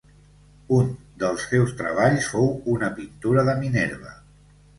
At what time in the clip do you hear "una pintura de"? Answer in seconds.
2.77-3.57